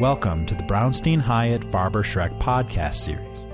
Welcome 0.00 0.44
to 0.46 0.56
the 0.56 0.64
Brownstein 0.64 1.20
Hyatt 1.20 1.62
Farber 1.62 2.02
Schreck 2.02 2.36
podcast 2.40 2.96
series. 2.96 3.46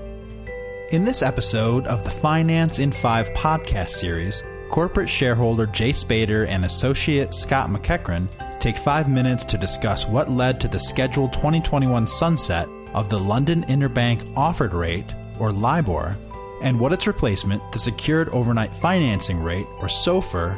In 0.91 1.05
this 1.05 1.21
episode 1.21 1.85
of 1.85 2.03
the 2.03 2.09
Finance 2.09 2.79
in 2.79 2.91
5 2.91 3.29
podcast 3.33 3.89
series, 3.89 4.41
corporate 4.67 5.07
shareholder 5.07 5.67
Jay 5.67 5.91
Spader 5.91 6.47
and 6.47 6.65
associate 6.65 7.35
Scott 7.35 7.69
McEachron 7.69 8.27
take 8.59 8.75
five 8.75 9.07
minutes 9.07 9.45
to 9.45 9.57
discuss 9.59 10.07
what 10.07 10.31
led 10.31 10.59
to 10.61 10.67
the 10.67 10.79
scheduled 10.79 11.31
2021 11.31 12.07
sunset 12.07 12.67
of 12.95 13.07
the 13.07 13.19
London 13.19 13.63
Interbank 13.65 14.35
Offered 14.35 14.73
Rate, 14.73 15.13
or 15.37 15.51
LIBOR, 15.51 16.17
and 16.63 16.79
what 16.79 16.91
its 16.91 17.05
replacement, 17.05 17.61
the 17.71 17.77
Secured 17.77 18.29
Overnight 18.29 18.75
Financing 18.75 19.39
Rate, 19.39 19.67
or 19.77 19.87
SOFR, 19.87 20.57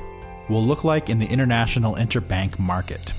will 0.50 0.64
look 0.64 0.86
like 0.86 1.10
in 1.10 1.20
the 1.20 1.28
international 1.28 1.96
interbank 1.96 2.58
market. 2.58 3.12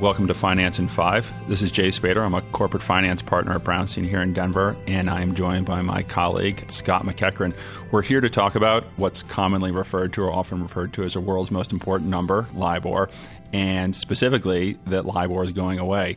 Welcome 0.00 0.26
to 0.26 0.34
Finance 0.34 0.80
in 0.80 0.88
Five. 0.88 1.32
This 1.46 1.62
is 1.62 1.70
Jay 1.70 1.88
Spader. 1.88 2.20
I'm 2.20 2.34
a 2.34 2.42
corporate 2.42 2.82
finance 2.82 3.22
partner 3.22 3.52
at 3.52 3.62
Brownstein 3.62 4.04
here 4.04 4.20
in 4.20 4.32
Denver, 4.32 4.76
and 4.88 5.08
I'm 5.08 5.36
joined 5.36 5.66
by 5.66 5.82
my 5.82 6.02
colleague, 6.02 6.68
Scott 6.68 7.04
McEachron. 7.04 7.54
We're 7.92 8.02
here 8.02 8.20
to 8.20 8.28
talk 8.28 8.56
about 8.56 8.84
what's 8.96 9.22
commonly 9.22 9.70
referred 9.70 10.12
to 10.14 10.22
or 10.24 10.32
often 10.32 10.60
referred 10.60 10.92
to 10.94 11.04
as 11.04 11.14
the 11.14 11.20
world's 11.20 11.52
most 11.52 11.72
important 11.72 12.10
number, 12.10 12.48
LIBOR, 12.54 13.08
and 13.52 13.94
specifically 13.94 14.76
that 14.88 15.06
LIBOR 15.06 15.44
is 15.44 15.52
going 15.52 15.78
away. 15.78 16.16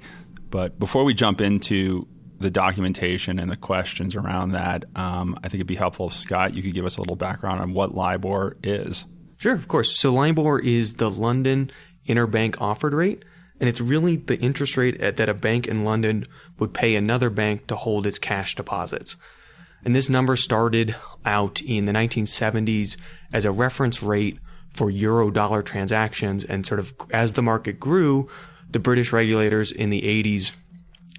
But 0.49 0.80
before 0.80 1.04
we 1.04 1.13
jump 1.13 1.40
into 1.40 2.07
the 2.40 2.49
documentation 2.49 3.38
and 3.38 3.49
the 3.49 3.57
questions 3.57 4.16
around 4.16 4.54
that, 4.54 4.85
um, 4.96 5.38
I 5.44 5.49
think 5.49 5.55
it'd 5.55 5.68
be 5.68 5.76
helpful 5.76 6.07
if 6.07 6.13
Scott, 6.13 6.55
you 6.55 6.63
could 6.63 6.73
give 6.73 6.85
us 6.85 6.98
a 6.98 7.02
little 7.02 7.16
background 7.16 7.62
on 7.62 7.73
what 7.73 7.94
LIBOR 7.94 8.57
is. 8.63 9.05
Sure, 9.38 9.54
of 9.54 9.68
course. 9.68 9.99
So 9.99 10.12
LIBOR 10.13 10.59
is 10.59 10.96
the 10.96 11.12
London 11.12 11.70
Interbank 12.07 12.60
Offered 12.60 12.96
Rate 12.96 13.23
and 13.60 13.68
it's 13.68 13.82
really 13.82 14.18
the 14.18 14.40
interest 14.40 14.77
rate 14.77 15.00
that 15.00 15.30
a 15.30 15.34
bank 15.34 15.68
in 15.68 15.84
London 15.84 16.26
would 16.60 16.74
pay 16.74 16.96
another 16.96 17.30
bank 17.30 17.68
to 17.68 17.76
hold 17.76 18.05
its 18.05 18.20
cash 18.20 18.55
deposits. 18.55 19.16
And 19.84 19.96
this 19.96 20.10
number 20.10 20.36
started 20.36 20.96
out 21.26 21.62
in 21.62 21.85
the 21.85 21.91
1970s 21.91 22.98
as 23.34 23.46
a 23.46 23.52
reference 23.52 24.04
rate 24.04 24.40
for 24.72 24.90
euro 24.90 25.32
dollar 25.32 25.63
transactions. 25.63 26.44
And 26.44 26.66
sort 26.66 26.80
of 26.80 26.94
as 27.12 27.34
the 27.34 27.41
market 27.41 27.80
grew, 27.80 28.28
the 28.70 28.80
British 28.80 29.12
regulators 29.12 29.72
in 29.72 29.90
the 29.90 30.02
80s 30.02 30.52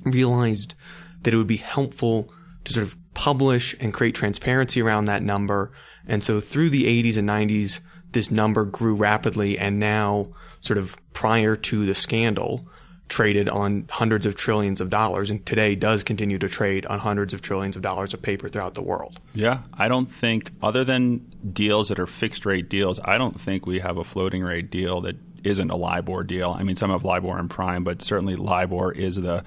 realized 0.04 0.74
that 1.22 1.34
it 1.34 1.36
would 1.36 1.46
be 1.46 1.56
helpful 1.56 2.32
to 2.64 2.72
sort 2.72 2.86
of 2.86 2.96
publish 3.14 3.74
and 3.80 3.92
create 3.92 4.14
transparency 4.14 4.80
around 4.80 5.06
that 5.06 5.22
number. 5.22 5.72
And 6.06 6.22
so 6.22 6.40
through 6.40 6.70
the 6.70 6.84
80s 6.84 7.16
and 7.16 7.28
90s, 7.28 7.80
this 8.12 8.30
number 8.30 8.64
grew 8.64 8.94
rapidly 8.94 9.58
and 9.58 9.78
now 9.78 10.28
sort 10.60 10.78
of 10.78 10.96
prior 11.12 11.56
to 11.56 11.86
the 11.86 11.94
scandal 11.94 12.66
traded 13.08 13.48
on 13.48 13.86
hundreds 13.90 14.26
of 14.26 14.34
trillions 14.34 14.80
of 14.80 14.90
dollars 14.90 15.30
and 15.30 15.44
today 15.46 15.74
does 15.74 16.02
continue 16.02 16.38
to 16.38 16.48
trade 16.48 16.84
on 16.86 16.98
hundreds 16.98 17.32
of 17.32 17.40
trillions 17.40 17.74
of 17.74 17.82
dollars 17.82 18.12
of 18.12 18.20
paper 18.20 18.48
throughout 18.48 18.74
the 18.74 18.82
world. 18.82 19.18
Yeah, 19.34 19.60
I 19.72 19.88
don't 19.88 20.10
think 20.10 20.50
other 20.62 20.84
than 20.84 21.26
deals 21.52 21.88
that 21.88 21.98
are 21.98 22.06
fixed 22.06 22.44
rate 22.44 22.68
deals, 22.68 23.00
I 23.04 23.18
don't 23.18 23.40
think 23.40 23.66
we 23.66 23.78
have 23.80 23.96
a 23.96 24.04
floating 24.04 24.42
rate 24.42 24.70
deal 24.70 25.00
that 25.02 25.16
isn't 25.48 25.70
a 25.70 25.76
LIBOR 25.76 26.24
deal. 26.24 26.54
I 26.58 26.62
mean, 26.62 26.76
some 26.76 26.90
have 26.90 27.04
LIBOR 27.04 27.38
and 27.38 27.50
prime, 27.50 27.84
but 27.84 28.02
certainly 28.02 28.36
LIBOR 28.36 28.92
is 28.92 29.16
the 29.16 29.44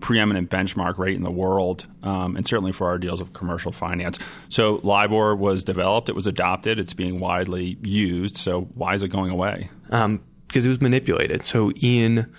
preeminent 0.00 0.50
benchmark 0.50 0.98
rate 0.98 1.16
in 1.16 1.22
the 1.22 1.30
world, 1.30 1.86
um, 2.02 2.36
and 2.36 2.46
certainly 2.46 2.72
for 2.72 2.88
our 2.88 2.98
deals 2.98 3.20
of 3.20 3.32
commercial 3.32 3.72
finance. 3.72 4.18
So 4.48 4.80
LIBOR 4.82 5.34
was 5.36 5.64
developed, 5.64 6.08
it 6.08 6.14
was 6.14 6.26
adopted, 6.26 6.78
it's 6.78 6.92
being 6.92 7.20
widely 7.20 7.78
used. 7.82 8.36
So 8.36 8.62
why 8.74 8.94
is 8.94 9.02
it 9.02 9.08
going 9.08 9.30
away? 9.30 9.70
Um, 9.90 10.22
because 10.46 10.66
it 10.66 10.68
was 10.68 10.80
manipulated. 10.80 11.44
So 11.44 11.72
in 11.72 12.30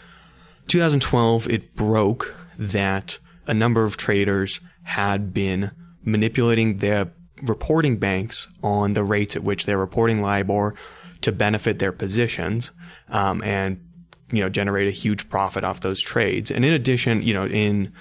2012, 0.67 1.49
it 1.49 1.75
broke 1.75 2.36
that 2.58 3.20
a 3.47 3.53
number 3.53 3.83
of 3.83 3.97
traders 3.97 4.59
had 4.83 5.33
been 5.33 5.71
manipulating 6.03 6.77
their 6.77 7.11
reporting 7.42 7.97
banks 7.97 8.47
on 8.64 8.93
the 8.93 9.03
rates 9.03 9.36
at 9.36 9.43
which 9.43 9.65
they're 9.65 9.77
reporting 9.77 10.21
LIBOR 10.21 10.73
to 11.21 11.31
benefit 11.31 11.80
their 11.80 11.92
positions, 11.92 12.71
um, 13.09 13.42
and 13.43 13.80
you 14.31 14.42
know 14.42 14.49
generate 14.49 14.87
a 14.87 14.92
huge 14.92 15.30
profit 15.30 15.64
off 15.64 15.81
those 15.81 16.02
trades. 16.02 16.52
And 16.52 16.65
in 16.65 16.73
addition, 16.73 17.21
you 17.21 17.33
know, 17.33 17.48
in 17.48 17.93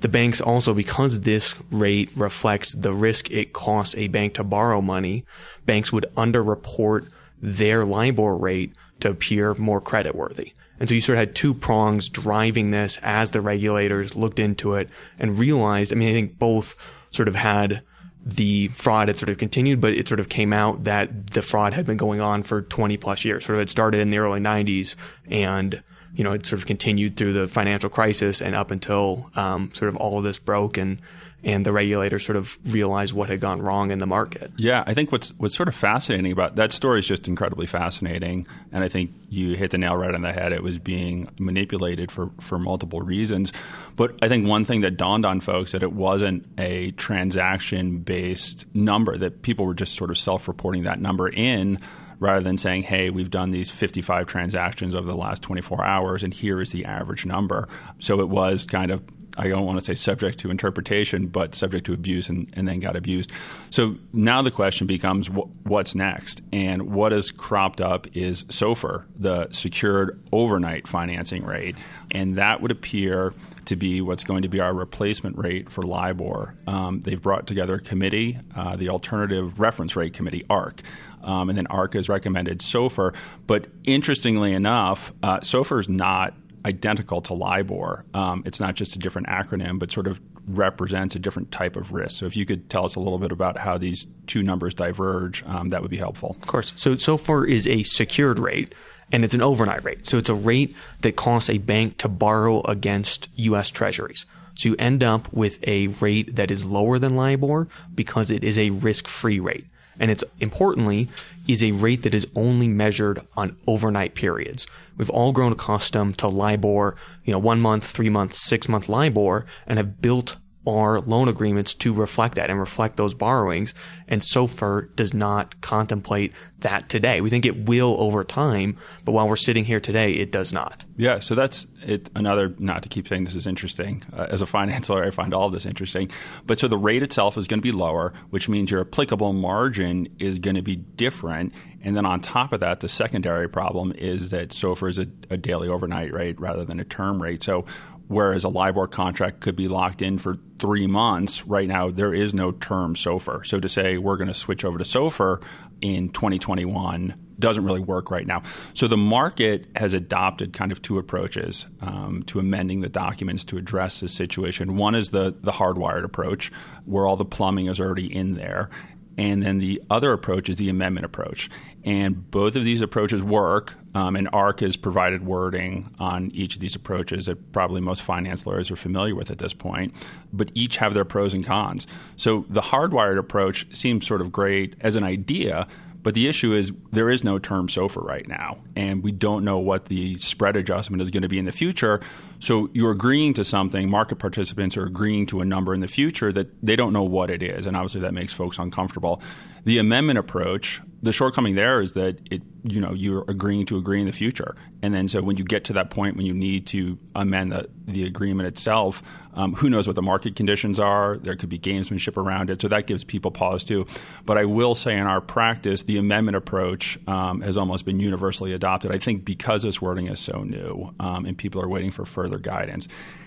the 0.00 0.08
banks 0.08 0.40
also 0.40 0.74
because 0.74 1.20
this 1.20 1.54
rate 1.70 2.10
reflects 2.16 2.74
the 2.74 2.92
risk 2.92 3.30
it 3.30 3.52
costs 3.52 3.94
a 3.96 4.08
bank 4.08 4.34
to 4.34 4.44
borrow 4.44 4.80
money, 4.80 5.24
banks 5.64 5.92
would 5.92 6.06
underreport 6.16 7.08
their 7.40 7.84
LIBOR 7.84 8.36
rate 8.36 8.74
to 9.00 9.10
appear 9.10 9.54
more 9.54 9.80
creditworthy. 9.80 10.52
And 10.80 10.88
so 10.88 10.96
you 10.96 11.00
sort 11.00 11.18
of 11.18 11.20
had 11.20 11.34
two 11.36 11.54
prongs 11.54 12.08
driving 12.08 12.72
this 12.72 12.98
as 13.02 13.30
the 13.30 13.40
regulators 13.40 14.16
looked 14.16 14.40
into 14.40 14.74
it 14.74 14.88
and 15.18 15.38
realized, 15.38 15.92
I 15.92 15.96
mean, 15.96 16.08
I 16.08 16.12
think 16.12 16.38
both 16.38 16.74
sort 17.12 17.28
of 17.28 17.36
had 17.36 17.82
the 18.24 18.68
fraud 18.68 19.08
had 19.08 19.16
sort 19.16 19.30
of 19.30 19.38
continued, 19.38 19.80
but 19.80 19.92
it 19.92 20.06
sort 20.06 20.20
of 20.20 20.28
came 20.28 20.52
out 20.52 20.84
that 20.84 21.28
the 21.28 21.42
fraud 21.42 21.74
had 21.74 21.86
been 21.86 21.96
going 21.96 22.20
on 22.20 22.42
for 22.42 22.62
20 22.62 22.96
plus 22.96 23.24
years. 23.24 23.44
Sort 23.44 23.56
of 23.56 23.62
it 23.62 23.68
started 23.68 24.00
in 24.00 24.10
the 24.10 24.18
early 24.18 24.40
90s 24.40 24.94
and, 25.26 25.82
you 26.14 26.22
know, 26.22 26.32
it 26.32 26.46
sort 26.46 26.60
of 26.60 26.66
continued 26.66 27.16
through 27.16 27.32
the 27.32 27.48
financial 27.48 27.90
crisis 27.90 28.40
and 28.40 28.54
up 28.54 28.70
until 28.70 29.30
um, 29.34 29.72
sort 29.74 29.88
of 29.88 29.96
all 29.96 30.18
of 30.18 30.24
this 30.24 30.38
broke 30.38 30.76
and 30.76 31.00
and 31.44 31.66
the 31.66 31.72
regulators 31.72 32.24
sort 32.24 32.36
of 32.36 32.58
realized 32.72 33.12
what 33.12 33.28
had 33.28 33.40
gone 33.40 33.60
wrong 33.60 33.90
in 33.90 33.98
the 33.98 34.06
market. 34.06 34.52
Yeah, 34.56 34.84
I 34.86 34.94
think 34.94 35.10
what's 35.10 35.30
what's 35.38 35.56
sort 35.56 35.68
of 35.68 35.74
fascinating 35.74 36.30
about 36.32 36.56
that 36.56 36.72
story 36.72 37.00
is 37.00 37.06
just 37.06 37.26
incredibly 37.28 37.66
fascinating, 37.66 38.46
and 38.70 38.84
I 38.84 38.88
think 38.88 39.12
you 39.28 39.56
hit 39.56 39.70
the 39.70 39.78
nail 39.78 39.96
right 39.96 40.14
on 40.14 40.22
the 40.22 40.32
head. 40.32 40.52
It 40.52 40.62
was 40.62 40.78
being 40.78 41.28
manipulated 41.38 42.10
for 42.10 42.30
for 42.40 42.58
multiple 42.58 43.00
reasons, 43.00 43.52
but 43.96 44.16
I 44.22 44.28
think 44.28 44.46
one 44.46 44.64
thing 44.64 44.82
that 44.82 44.96
dawned 44.96 45.26
on 45.26 45.40
folks 45.40 45.72
that 45.72 45.82
it 45.82 45.92
wasn't 45.92 46.46
a 46.58 46.92
transaction 46.92 47.98
based 47.98 48.72
number 48.74 49.16
that 49.16 49.42
people 49.42 49.66
were 49.66 49.74
just 49.74 49.94
sort 49.94 50.10
of 50.10 50.18
self 50.18 50.48
reporting 50.48 50.84
that 50.84 51.00
number 51.00 51.28
in 51.28 51.78
rather 52.22 52.40
than 52.40 52.56
saying, 52.56 52.84
hey, 52.84 53.10
we've 53.10 53.30
done 53.30 53.50
these 53.50 53.68
55 53.68 54.28
transactions 54.28 54.94
over 54.94 55.08
the 55.08 55.16
last 55.16 55.42
24 55.42 55.84
hours 55.84 56.22
and 56.22 56.32
here 56.32 56.60
is 56.60 56.70
the 56.70 56.84
average 56.84 57.26
number. 57.26 57.68
So 57.98 58.20
it 58.20 58.28
was 58.28 58.64
kind 58.64 58.92
of 58.92 59.02
I 59.36 59.48
don't 59.48 59.64
want 59.64 59.78
to 59.78 59.84
say 59.84 59.94
subject 59.94 60.38
to 60.40 60.50
interpretation, 60.50 61.28
but 61.28 61.54
subject 61.54 61.86
to 61.86 61.92
abuse 61.92 62.28
and, 62.28 62.50
and 62.54 62.68
then 62.68 62.80
got 62.80 62.96
abused. 62.96 63.32
So 63.70 63.96
now 64.12 64.42
the 64.42 64.50
question 64.50 64.86
becomes 64.86 65.28
wh- 65.28 65.66
what's 65.66 65.94
next? 65.94 66.42
And 66.52 66.92
what 66.92 67.12
has 67.12 67.30
cropped 67.30 67.80
up 67.80 68.06
is 68.14 68.44
SOFR, 68.44 69.04
the 69.16 69.50
secured 69.50 70.20
overnight 70.32 70.86
financing 70.86 71.44
rate. 71.44 71.76
And 72.10 72.36
that 72.36 72.60
would 72.60 72.70
appear 72.70 73.32
to 73.66 73.76
be 73.76 74.00
what's 74.00 74.24
going 74.24 74.42
to 74.42 74.48
be 74.48 74.60
our 74.60 74.74
replacement 74.74 75.38
rate 75.38 75.70
for 75.70 75.82
LIBOR. 75.82 76.54
Um, 76.66 77.00
they've 77.00 77.20
brought 77.20 77.46
together 77.46 77.74
a 77.74 77.80
committee, 77.80 78.38
uh, 78.56 78.76
the 78.76 78.88
Alternative 78.88 79.58
Reference 79.58 79.96
Rate 79.96 80.12
Committee, 80.12 80.44
ARRC. 80.50 80.80
Um, 81.22 81.48
and 81.48 81.56
then 81.56 81.66
ARRC 81.68 81.94
has 81.94 82.08
recommended 82.08 82.58
SOFR. 82.58 83.14
But 83.46 83.66
interestingly 83.84 84.52
enough, 84.52 85.12
uh, 85.22 85.40
SOFR 85.40 85.80
is 85.80 85.88
not 85.88 86.34
identical 86.64 87.20
to 87.22 87.34
LIBOR. 87.34 88.04
Um, 88.14 88.42
it's 88.46 88.60
not 88.60 88.74
just 88.74 88.96
a 88.96 88.98
different 88.98 89.28
acronym, 89.28 89.78
but 89.78 89.90
sort 89.90 90.06
of 90.06 90.20
represents 90.46 91.14
a 91.14 91.18
different 91.18 91.52
type 91.52 91.76
of 91.76 91.92
risk. 91.92 92.18
So 92.18 92.26
if 92.26 92.36
you 92.36 92.44
could 92.44 92.68
tell 92.68 92.84
us 92.84 92.94
a 92.94 93.00
little 93.00 93.18
bit 93.18 93.32
about 93.32 93.56
how 93.56 93.78
these 93.78 94.06
two 94.26 94.42
numbers 94.42 94.74
diverge, 94.74 95.44
um, 95.46 95.68
that 95.70 95.82
would 95.82 95.90
be 95.90 95.96
helpful. 95.96 96.36
Of 96.40 96.46
course. 96.46 96.72
So 96.76 96.94
SOFR 96.94 97.48
is 97.48 97.66
a 97.66 97.82
secured 97.82 98.38
rate. 98.38 98.74
And 99.14 99.26
it's 99.26 99.34
an 99.34 99.42
overnight 99.42 99.84
rate. 99.84 100.06
So 100.06 100.16
it's 100.16 100.30
a 100.30 100.34
rate 100.34 100.74
that 101.02 101.16
costs 101.16 101.50
a 101.50 101.58
bank 101.58 101.98
to 101.98 102.08
borrow 102.08 102.62
against 102.62 103.28
U.S. 103.34 103.70
treasuries. 103.70 104.24
So 104.54 104.70
you 104.70 104.76
end 104.78 105.04
up 105.04 105.30
with 105.34 105.58
a 105.68 105.88
rate 105.88 106.36
that 106.36 106.50
is 106.50 106.64
lower 106.64 106.98
than 106.98 107.14
LIBOR 107.14 107.68
because 107.94 108.30
it 108.30 108.42
is 108.42 108.58
a 108.58 108.70
risk-free 108.70 109.38
rate. 109.38 109.66
And 109.98 110.10
it's 110.10 110.24
importantly 110.40 111.08
is 111.46 111.62
a 111.62 111.72
rate 111.72 112.02
that 112.02 112.14
is 112.14 112.26
only 112.34 112.68
measured 112.68 113.20
on 113.36 113.56
overnight 113.66 114.14
periods. 114.14 114.66
We've 114.96 115.10
all 115.10 115.32
grown 115.32 115.52
accustomed 115.52 116.18
to 116.18 116.28
LIBOR, 116.28 116.96
you 117.24 117.32
know, 117.32 117.38
one 117.38 117.60
month, 117.60 117.86
three 117.86 118.10
month, 118.10 118.34
six 118.34 118.68
month 118.68 118.88
LIBOR 118.88 119.46
and 119.66 119.78
have 119.78 120.00
built 120.00 120.36
our 120.66 121.00
loan 121.00 121.28
agreements 121.28 121.74
to 121.74 121.92
reflect 121.92 122.36
that 122.36 122.50
and 122.50 122.58
reflect 122.58 122.96
those 122.96 123.14
borrowings. 123.14 123.74
And 124.06 124.20
SOFR 124.20 124.94
does 124.94 125.12
not 125.12 125.60
contemplate 125.60 126.32
that 126.60 126.88
today. 126.88 127.20
We 127.20 127.30
think 127.30 127.46
it 127.46 127.66
will 127.66 127.96
over 127.98 128.24
time, 128.24 128.76
but 129.04 129.12
while 129.12 129.28
we're 129.28 129.36
sitting 129.36 129.64
here 129.64 129.80
today, 129.80 130.12
it 130.12 130.30
does 130.30 130.52
not. 130.52 130.84
Yeah, 130.96 131.18
so 131.18 131.34
that's 131.34 131.66
it. 131.84 132.10
Another, 132.14 132.54
not 132.58 132.82
to 132.84 132.88
keep 132.88 133.08
saying 133.08 133.24
this 133.24 133.34
is 133.34 133.46
interesting. 133.46 134.02
Uh, 134.12 134.26
as 134.30 134.42
a 134.42 134.46
finance 134.52 134.88
lawyer, 134.88 135.04
I 135.04 135.10
find 135.10 135.34
all 135.34 135.46
of 135.46 135.52
this 135.52 135.66
interesting. 135.66 136.10
But 136.46 136.58
so 136.58 136.68
the 136.68 136.78
rate 136.78 137.02
itself 137.02 137.36
is 137.36 137.48
going 137.48 137.60
to 137.60 137.62
be 137.62 137.72
lower, 137.72 138.12
which 138.30 138.48
means 138.48 138.70
your 138.70 138.82
applicable 138.82 139.32
margin 139.32 140.08
is 140.18 140.38
going 140.38 140.56
to 140.56 140.62
be 140.62 140.76
different. 140.76 141.52
And 141.82 141.96
then 141.96 142.06
on 142.06 142.20
top 142.20 142.52
of 142.52 142.60
that, 142.60 142.80
the 142.80 142.88
secondary 142.88 143.48
problem 143.48 143.92
is 143.92 144.30
that 144.30 144.50
SOFR 144.50 144.90
is 144.90 144.98
a, 144.98 145.06
a 145.30 145.36
daily 145.36 145.68
overnight 145.68 146.12
rate 146.12 146.40
rather 146.40 146.64
than 146.64 146.80
a 146.80 146.84
term 146.84 147.20
rate. 147.20 147.42
So 147.42 147.64
whereas 148.08 148.44
a 148.44 148.48
LIBOR 148.48 148.86
contract 148.88 149.40
could 149.40 149.56
be 149.56 149.68
locked 149.68 150.02
in 150.02 150.18
for 150.18 150.38
three 150.58 150.86
months. 150.86 151.46
Right 151.46 151.66
now, 151.66 151.90
there 151.90 152.14
is 152.14 152.34
no 152.34 152.52
term 152.52 152.94
SOFR. 152.94 153.44
So 153.44 153.58
to 153.58 153.68
say 153.68 153.98
we're 153.98 154.16
going 154.16 154.28
to 154.28 154.34
switch 154.34 154.64
over 154.64 154.78
to 154.78 154.84
SOFR 154.84 155.42
in 155.80 156.10
2021 156.10 157.14
doesn't 157.38 157.64
really 157.64 157.80
work 157.80 158.10
right 158.10 158.26
now. 158.26 158.42
So 158.72 158.86
the 158.86 158.96
market 158.96 159.66
has 159.74 159.94
adopted 159.94 160.52
kind 160.52 160.70
of 160.70 160.80
two 160.80 160.98
approaches 160.98 161.66
um, 161.80 162.22
to 162.24 162.38
amending 162.38 162.82
the 162.82 162.88
documents 162.88 163.44
to 163.46 163.58
address 163.58 164.00
this 164.00 164.14
situation. 164.14 164.76
One 164.76 164.94
is 164.94 165.10
the 165.10 165.34
the 165.40 165.50
hardwired 165.50 166.04
approach, 166.04 166.52
where 166.84 167.06
all 167.06 167.16
the 167.16 167.24
plumbing 167.24 167.66
is 167.66 167.80
already 167.80 168.14
in 168.14 168.34
there, 168.34 168.70
and 169.18 169.42
then 169.42 169.58
the 169.58 169.82
other 169.90 170.12
approach 170.12 170.48
is 170.48 170.56
the 170.56 170.68
amendment 170.68 171.04
approach. 171.04 171.50
And 171.84 172.30
both 172.30 172.56
of 172.56 172.64
these 172.64 172.80
approaches 172.80 173.22
work. 173.22 173.74
Um, 173.94 174.16
and 174.16 174.26
ARRC 174.32 174.60
has 174.60 174.74
provided 174.74 175.26
wording 175.26 175.94
on 175.98 176.30
each 176.30 176.54
of 176.54 176.62
these 176.62 176.74
approaches 176.74 177.26
that 177.26 177.52
probably 177.52 177.82
most 177.82 178.00
finance 178.00 178.46
lawyers 178.46 178.70
are 178.70 178.76
familiar 178.76 179.14
with 179.14 179.30
at 179.30 179.36
this 179.36 179.52
point. 179.52 179.94
But 180.32 180.50
each 180.54 180.78
have 180.78 180.94
their 180.94 181.04
pros 181.04 181.34
and 181.34 181.44
cons. 181.44 181.86
So 182.16 182.46
the 182.48 182.62
hardwired 182.62 183.18
approach 183.18 183.66
seems 183.76 184.06
sort 184.06 184.22
of 184.22 184.32
great 184.32 184.76
as 184.80 184.96
an 184.96 185.04
idea, 185.04 185.66
but 186.02 186.14
the 186.14 186.28
issue 186.28 186.52
is 186.52 186.72
there 186.90 187.10
is 187.10 187.22
no 187.24 187.38
term 187.38 187.68
SOFR 187.68 188.04
right 188.04 188.26
now, 188.26 188.58
and 188.76 189.02
we 189.02 189.12
don't 189.12 189.44
know 189.44 189.58
what 189.58 189.86
the 189.86 190.18
spread 190.18 190.56
adjustment 190.56 191.02
is 191.02 191.10
going 191.10 191.22
to 191.22 191.28
be 191.28 191.38
in 191.38 191.44
the 191.44 191.52
future. 191.52 192.00
So 192.38 192.68
you're 192.72 192.92
agreeing 192.92 193.34
to 193.34 193.44
something, 193.44 193.88
market 193.88 194.16
participants 194.16 194.76
are 194.76 194.84
agreeing 194.84 195.26
to 195.26 195.40
a 195.40 195.44
number 195.44 195.74
in 195.74 195.80
the 195.80 195.88
future 195.88 196.32
that 196.32 196.48
they 196.62 196.76
don't 196.76 196.92
know 196.92 197.04
what 197.04 197.30
it 197.30 197.42
is, 197.42 197.66
and 197.66 197.76
obviously 197.76 198.00
that 198.00 198.14
makes 198.14 198.32
folks 198.32 198.58
uncomfortable. 198.58 199.22
The 199.64 199.78
amendment 199.78 200.18
approach, 200.18 200.80
the 201.02 201.12
shortcoming 201.12 201.56
there 201.56 201.80
is 201.80 201.94
that 201.94 202.20
it, 202.30 202.42
you 202.62 202.80
know, 202.80 202.92
you're 202.92 203.24
agreeing 203.26 203.66
to 203.66 203.76
agree 203.76 204.00
in 204.00 204.06
the 204.06 204.12
future, 204.12 204.54
and 204.82 204.94
then 204.94 205.08
so 205.08 205.20
when 205.20 205.36
you 205.36 205.44
get 205.44 205.64
to 205.64 205.72
that 205.72 205.90
point 205.90 206.16
when 206.16 206.24
you 206.24 206.32
need 206.32 206.66
to 206.68 206.96
amend 207.16 207.50
the, 207.50 207.68
the 207.86 208.04
agreement 208.04 208.46
itself, 208.46 209.02
um, 209.34 209.54
who 209.54 209.68
knows 209.68 209.88
what 209.88 209.96
the 209.96 210.02
market 210.02 210.36
conditions 210.36 210.78
are? 210.78 211.18
There 211.18 211.34
could 211.34 211.48
be 211.48 211.58
gamesmanship 211.58 212.16
around 212.16 212.50
it, 212.50 212.62
so 212.62 212.68
that 212.68 212.86
gives 212.86 213.02
people 213.02 213.32
pause 213.32 213.64
too. 213.64 213.86
But 214.24 214.38
I 214.38 214.44
will 214.44 214.76
say, 214.76 214.96
in 214.96 215.06
our 215.06 215.20
practice, 215.20 215.82
the 215.82 215.98
amendment 215.98 216.36
approach 216.36 216.98
um, 217.08 217.40
has 217.40 217.58
almost 217.58 217.84
been 217.84 217.98
universally 217.98 218.52
adopted. 218.52 218.92
I 218.92 218.98
think 218.98 219.24
because 219.24 219.64
this 219.64 219.82
wording 219.82 220.06
is 220.06 220.20
so 220.20 220.44
new, 220.44 220.94
um, 221.00 221.26
and 221.26 221.36
people 221.36 221.60
are 221.60 221.68
waiting 221.68 221.90
for 221.90 222.04
further 222.04 222.38
guidance, 222.38 222.86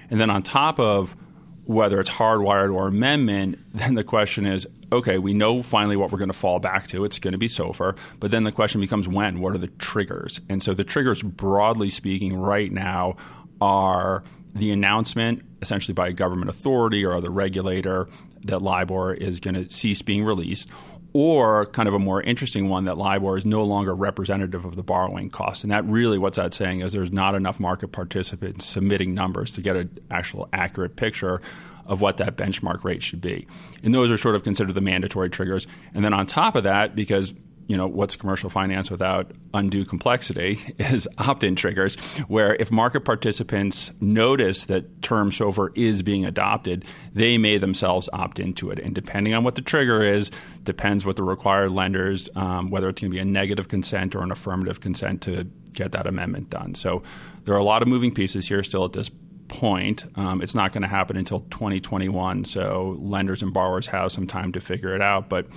and 0.10 0.19
then 0.19 0.30
on 0.30 0.44
top 0.44 0.80
of 0.80 1.16
whether 1.65 2.00
it's 2.00 2.09
hardwired 2.09 2.73
or 2.73 2.88
amendment, 2.88 3.59
then 3.73 3.95
the 3.95 4.03
question 4.03 4.45
is 4.45 4.67
okay, 4.91 5.17
we 5.17 5.33
know 5.33 5.63
finally 5.63 5.97
what 5.97 6.12
we're 6.12 6.17
going 6.17 6.29
to 6.29 6.33
fall 6.33 6.59
back 6.59 6.88
to. 6.88 7.06
It's 7.06 7.19
going 7.19 7.33
to 7.33 7.38
be 7.38 7.47
SOFR. 7.47 7.97
But 8.19 8.31
then 8.31 8.44
the 8.44 8.51
question 8.51 8.79
becomes 8.79 9.07
when? 9.07 9.41
What 9.41 9.53
are 9.53 9.57
the 9.57 9.67
triggers? 9.67 10.39
And 10.47 10.62
so 10.62 10.73
the 10.73 10.83
triggers, 10.83 11.21
broadly 11.21 11.89
speaking, 11.89 12.38
right 12.38 12.71
now 12.71 13.17
are 13.59 14.23
the 14.53 14.71
announcement, 14.71 15.44
essentially 15.62 15.94
by 15.94 16.09
a 16.09 16.13
government 16.13 16.50
authority 16.50 17.03
or 17.03 17.13
other 17.13 17.29
regulator, 17.29 18.07
that 18.44 18.61
LIBOR 18.61 19.15
is 19.15 19.39
going 19.39 19.56
to 19.56 19.68
cease 19.69 20.01
being 20.01 20.23
released, 20.23 20.69
or 21.17 21.65
kind 21.67 21.88
of 21.88 21.94
a 21.94 22.00
more 22.00 22.21
interesting 22.21 22.67
one 22.67 22.83
that 22.83 22.97
LIBOR 22.97 23.38
is 23.38 23.45
no 23.45 23.63
longer 23.63 23.95
representative 23.95 24.65
of 24.65 24.75
the 24.75 24.83
borrowing 24.83 25.29
cost. 25.29 25.63
And 25.63 25.71
that 25.71 25.85
really, 25.85 26.17
what's 26.17 26.35
that 26.35 26.53
saying 26.53 26.81
is 26.81 26.91
there's 26.91 27.13
not 27.13 27.35
enough 27.35 27.57
market 27.57 27.94
participants 27.94 28.65
submitting 28.65 29.13
numbers 29.13 29.53
to 29.53 29.62
get 29.62 29.77
an 29.77 29.97
actual 30.12 30.50
accurate 30.51 30.97
picture 30.97 31.39
of 31.85 32.01
what 32.01 32.17
that 32.17 32.35
benchmark 32.35 32.83
rate 32.83 33.01
should 33.01 33.21
be. 33.21 33.47
And 33.81 33.95
those 33.95 34.12
are 34.12 34.17
sort 34.17 34.35
of 34.35 34.44
considered 34.44 34.73
the 34.73 34.81
mandatory 34.81 35.29
triggers. 35.29 35.67
And 35.94 36.03
then 36.03 36.13
on 36.13 36.27
top 36.27 36.53
of 36.57 36.65
that, 36.65 36.97
because 36.97 37.33
you 37.67 37.75
know 37.75 37.88
what's 37.88 38.15
commercial 38.15 38.50
finance 38.50 38.91
without 38.91 39.31
undue 39.53 39.85
complexity 39.85 40.59
is 40.77 41.07
opt-in 41.17 41.56
triggers 41.56 41.95
where 42.27 42.56
if 42.56 42.71
market 42.71 43.01
participants 43.01 43.91
notice 44.00 44.65
that 44.65 45.01
term 45.01 45.31
SOFR 45.31 45.69
is 45.75 46.01
being 46.01 46.25
adopted 46.25 46.85
they 47.13 47.38
may 47.38 47.57
themselves 47.57 48.09
opt 48.13 48.39
into 48.39 48.69
it 48.69 48.79
and 48.79 48.94
depending 48.94 49.33
on 49.33 49.44
what 49.44 49.56
the 49.56 49.62
trigger 49.62 50.03
is 50.03 50.31
depends 50.63 51.06
what 51.06 51.15
the 51.15 51.23
required 51.23 51.71
lenders 51.71 52.29
um, 52.35 52.69
whether 52.69 52.89
it's 52.89 53.01
going 53.01 53.12
to 53.12 53.15
be 53.15 53.21
a 53.21 53.25
negative 53.25 53.68
consent 53.68 54.15
or 54.15 54.21
an 54.21 54.31
affirmative 54.31 54.79
consent 54.79 55.21
to 55.21 55.45
get 55.73 55.91
that 55.91 56.07
amendment 56.07 56.50
done 56.50 56.75
so 56.75 57.01
there 57.44 57.56
are 57.56 57.59
a 57.59 57.63
lot 57.63 57.81
of 57.81 57.88
moving 57.88 58.13
pieces 58.13 58.47
here 58.47 58.63
still 58.63 58.85
at 58.85 58.94
this 58.94 59.09
point. 59.47 60.03
Um, 60.15 60.41
it's 60.41 60.56
not 60.56 60.71
going 60.71 60.81
to 60.81 60.88
happen 60.88 61.18
until 61.18 61.41
2021, 61.41 62.45
so 62.45 62.97
lenders 63.00 63.41
and 63.41 63.53
borrowers 63.53 63.88
have 63.88 64.11
some 64.11 64.27
time 64.27 64.51
to 64.53 64.61
figure 64.61 64.95
it 64.95 65.01
out. 65.01 65.29
But 65.29 65.47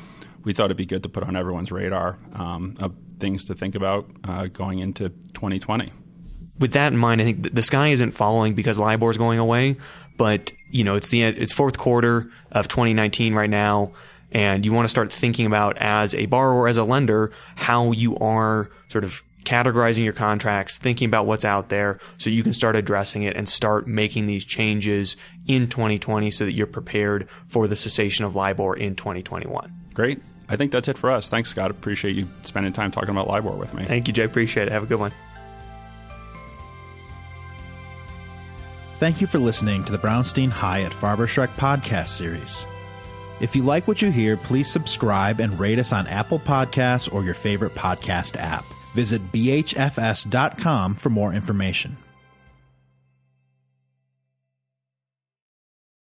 we 0.49 0.55
thought 0.55 0.65
it'd 0.65 0.79
be 0.79 0.87
good 0.87 1.03
to 1.03 1.11
put 1.11 1.23
on 1.25 1.37
everyone's 1.37 1.71
radar 1.71 2.19
um, 2.33 2.75
of 2.81 2.95
things 3.21 3.45
to 3.45 3.55
think 3.55 3.75
about 3.75 4.11
uh, 4.25 4.47
going 4.47 4.79
into 4.79 5.11
2020. 5.35 5.93
With 6.59 6.73
that 6.73 6.91
in 6.91 6.99
mind, 6.99 7.21
I 7.21 7.25
think 7.25 7.53
the 7.55 7.63
sky 7.63 7.89
isn't 7.89 8.13
falling 8.13 8.55
because 8.55 8.79
LIBOR 8.79 9.11
is 9.11 9.19
going 9.19 9.39
away, 9.39 9.77
but 10.17 10.51
you 10.71 10.85
know 10.85 10.97
it's 10.97 11.11
the 11.11 11.23
it's 11.23 11.53
fourth 11.53 11.77
quarter 11.77 12.31
of 12.51 12.67
2019 12.67 13.35
right 13.35 13.51
now, 13.51 13.93
and 14.33 14.65
you 14.65 14.73
want 14.73 14.87
to 14.87 14.89
start 14.89 15.13
thinking 15.13 15.45
about 15.45 15.77
as 15.77 16.15
a 16.15 16.25
borrower, 16.25 16.67
as 16.67 16.79
a 16.79 16.85
lender, 16.85 17.31
how 17.55 17.93
you 17.93 18.17
are 18.17 18.71
sort 18.89 19.05
of 19.05 19.23
categorizing 19.45 20.03
your 20.03 20.15
contracts, 20.15 20.79
thinking 20.79 21.09
about 21.09 21.27
what's 21.27 21.45
out 21.45 21.69
there 21.69 22.01
so 22.17 22.31
you 22.31 22.43
can 22.43 22.55
start 22.55 22.75
addressing 22.75 23.25
it 23.25 23.37
and 23.37 23.47
start 23.51 23.87
making 23.87 24.27
these 24.27 24.47
changes 24.47 25.15
in 25.47 25.69
2020 25.69 26.31
so 26.31 26.47
that 26.47 26.53
you're 26.53 26.67
prepared 26.67 27.29
for 27.49 27.69
the 27.69 27.77
cessation 27.77 28.25
of 28.25 28.35
LIBOR 28.35 28.75
in 28.75 28.97
2021. 28.97 29.73
Great. 29.93 30.23
I 30.49 30.57
think 30.57 30.73
that's 30.73 30.89
it 30.89 30.97
for 30.97 31.11
us. 31.11 31.29
Thanks, 31.29 31.51
Scott. 31.51 31.71
Appreciate 31.71 32.17
you 32.17 32.27
spending 32.43 32.73
time 32.73 32.91
talking 32.91 33.11
about 33.11 33.29
LIBOR 33.29 33.57
with 33.57 33.75
me. 33.75 33.85
Thank 33.85 34.09
you, 34.09 34.15
Jay. 34.15 34.25
Appreciate 34.25 34.69
it. 34.69 34.73
Have 34.73 34.83
a 34.83 34.87
good 34.87 34.99
one. 35.01 35.13
Thank 38.99 39.21
you 39.21 39.27
for 39.27 39.39
listening 39.39 39.85
to 39.85 39.93
the 39.93 39.99
Brownstein 39.99 40.51
Hyatt 40.51 40.93
Farber 40.93 41.29
Schreck 41.29 41.55
podcast 41.55 42.09
series. 42.09 42.65
If 43.41 43.55
you 43.55 43.63
like 43.63 43.87
what 43.87 44.03
you 44.03 44.11
hear, 44.11 44.37
please 44.37 44.69
subscribe 44.69 45.39
and 45.39 45.61
rate 45.61 45.79
us 45.79 45.93
on 45.93 46.09
Apple 46.09 46.41
Podcasts 46.41 47.13
or 47.13 47.23
your 47.23 47.35
favorite 47.35 47.75
podcast 47.75 48.37
app. 48.37 48.65
Visit 48.95 49.31
bhfs.com 49.31 50.97
for 50.97 51.11
more 51.11 51.33
information. 51.33 51.97